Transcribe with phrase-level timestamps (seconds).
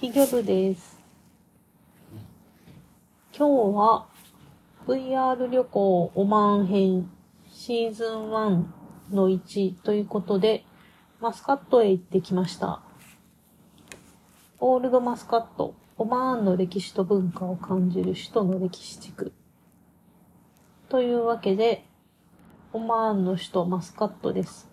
[0.00, 0.96] ヒギョルです。
[3.36, 4.06] 今日は
[4.86, 7.10] VR 旅行オマーン編
[7.50, 8.64] シーズン1
[9.10, 10.64] の1ということで
[11.20, 12.80] マスカットへ行ってきました。
[14.60, 19.32] オールドマスカット、オマーンの歴史と文化を感じる首都の歴史地区。
[20.88, 21.84] というわけで、
[22.72, 24.70] オマーンの首都マスカットです。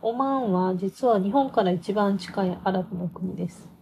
[0.00, 3.75] オマーンは実は日本から一番近いアラブの国です。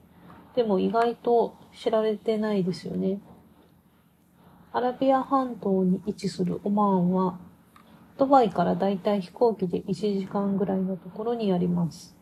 [0.55, 3.20] でも意外と知られてないですよね。
[4.73, 7.38] アラビア半島に位置するオマーンは、
[8.16, 12.16] ドバイからだいたい飛行機で1時間ぐらいのところにあります。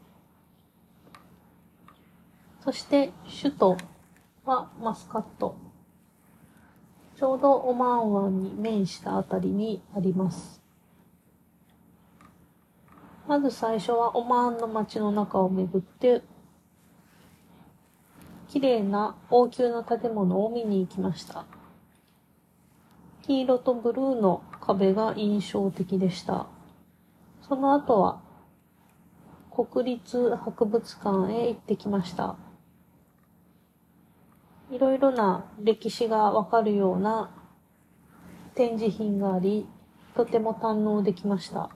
[2.60, 3.12] そして
[3.42, 3.76] 首都
[4.44, 5.56] はマスカット。
[7.16, 10.62] ちょうどオマーン湾に面したあたりにあります。
[13.28, 16.22] まず最初はオマーンの街の中を巡って、
[18.52, 21.46] 綺麗な王宮の建物を見に行きました。
[23.22, 26.48] 黄色とブルーの壁が印象的でした。
[27.48, 28.20] その後は
[29.50, 32.36] 国立博物館へ行ってきました。
[34.70, 37.30] いろいろな歴史がわかるような
[38.54, 39.66] 展示品があり、
[40.14, 41.70] とても堪能できました。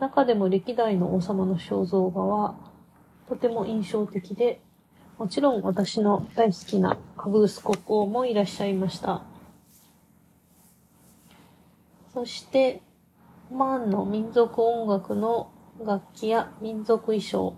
[0.00, 2.56] 中でも歴代の王様の肖像画は
[3.28, 4.60] とても印象的で、
[5.18, 9.22] もちろん私の大好きなカブース国王もいらっしゃいました。
[12.14, 12.82] そして、
[13.50, 15.50] オマーンの民族音楽の
[15.84, 17.56] 楽器や民族衣装。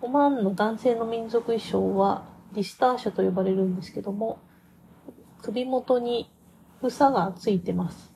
[0.00, 4.38] オマーンの男性の民族衣装はディスターシャと呼ばれるんですけども、
[5.42, 6.30] 首元に
[6.80, 8.12] 房がついてます。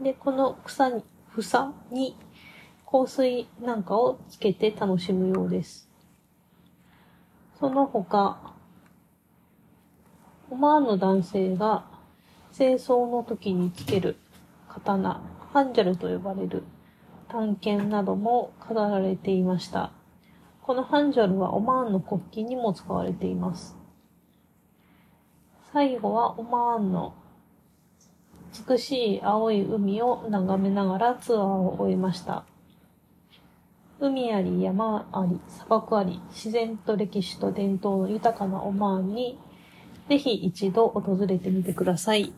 [0.00, 2.16] で、この草に、房に
[2.84, 5.91] 香水なんかをつけて楽しむようです。
[7.62, 8.40] その他、
[10.50, 11.84] オマーンの男性が
[12.52, 14.16] 清掃の時につける
[14.68, 15.20] 刀、
[15.52, 16.64] ハンジャルと呼ばれる
[17.28, 19.92] 探検なども飾られていました。
[20.62, 23.76] このハンジャルはオマーンの国旗にも使われています。
[25.72, 27.14] 最後はオマーンの
[28.68, 32.44] 美しい青い海を眺めながらツアーを終えました。
[34.02, 39.38] 海あり山あり砂漠あり自然と歴史と伝統の豊かなオマーンに
[40.08, 42.32] ぜひ一度訪れてみてください。